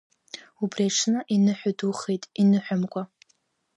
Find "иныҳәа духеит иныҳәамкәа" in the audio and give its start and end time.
1.35-3.03